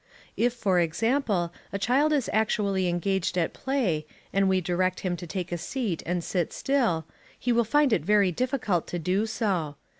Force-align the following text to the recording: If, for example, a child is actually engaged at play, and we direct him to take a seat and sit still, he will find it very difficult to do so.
If, 0.35 0.53
for 0.53 0.79
example, 0.79 1.53
a 1.71 1.77
child 1.77 2.11
is 2.11 2.27
actually 2.33 2.87
engaged 2.87 3.37
at 3.37 3.53
play, 3.53 4.07
and 4.33 4.49
we 4.49 4.59
direct 4.59 5.01
him 5.01 5.15
to 5.17 5.27
take 5.27 5.51
a 5.51 5.59
seat 5.59 6.01
and 6.07 6.23
sit 6.23 6.51
still, 6.53 7.05
he 7.37 7.51
will 7.51 7.63
find 7.63 7.93
it 7.93 8.03
very 8.03 8.31
difficult 8.31 8.87
to 8.87 8.97
do 8.97 9.27
so. 9.27 9.75